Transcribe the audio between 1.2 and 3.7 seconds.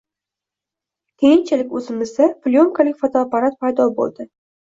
Keyinchalik oʻzimizda plyonkali fotoapparat